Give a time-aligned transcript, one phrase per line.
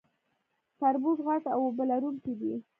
[0.79, 2.53] تربوز غټ او اوبه لرونکی دی